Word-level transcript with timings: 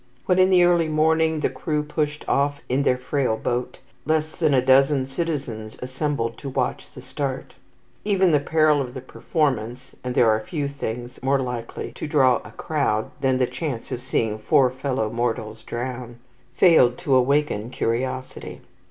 When, 0.25 0.39
in 0.39 0.49
the 0.49 0.63
early 0.63 0.87
morning, 0.87 1.41
the 1.41 1.49
crew 1.51 1.83
pushed 1.83 2.27
off 2.27 2.63
in 2.67 2.81
their 2.81 2.97
frail 2.97 3.37
boat, 3.37 3.77
less 4.03 4.31
than 4.35 4.55
a 4.55 4.59
dozen 4.65 5.05
citizens 5.05 5.77
assembled 5.79 6.39
to 6.39 6.49
watch 6.49 6.87
the 6.95 7.03
start. 7.03 7.53
Even 8.03 8.31
the 8.31 8.39
peril 8.39 8.81
of 8.81 8.95
the 8.95 9.01
performance 9.01 9.95
(and 10.03 10.15
there 10.15 10.27
are 10.27 10.39
few 10.39 10.67
things 10.67 11.21
more 11.21 11.37
likely 11.39 11.91
to 11.91 12.07
draw 12.07 12.37
a 12.37 12.49
crowd 12.49 13.11
than 13.21 13.37
the 13.37 13.45
chance 13.45 13.91
of 13.91 14.01
seeing 14.01 14.39
four 14.39 14.71
fellow 14.71 15.07
mortals 15.11 15.61
drown) 15.61 16.17
failed 16.55 16.97
to 16.97 17.13
awaken 17.13 17.69
curiosity. 17.69 18.61